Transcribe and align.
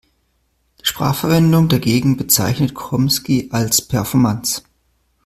Die 0.81 0.85
Sprachverwendung 0.87 1.69
dagegen 1.69 2.17
bezeichnet 2.17 2.73
Chomsky 2.73 3.49
als 3.51 3.83
Performanz. 3.83 4.63